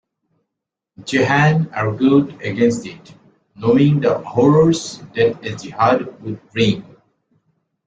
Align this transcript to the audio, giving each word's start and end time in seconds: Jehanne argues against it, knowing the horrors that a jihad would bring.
Jehanne 1.05 1.69
argues 1.75 2.33
against 2.43 2.87
it, 2.87 3.13
knowing 3.55 3.99
the 3.99 4.17
horrors 4.17 4.97
that 5.15 5.45
a 5.45 5.55
jihad 5.55 6.19
would 6.23 6.39
bring. 6.51 6.83